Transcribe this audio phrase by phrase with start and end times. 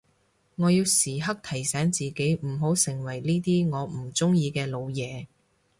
[0.55, 5.27] 我要時刻提醒自己唔好成為呢啲我唔中意嘅老嘢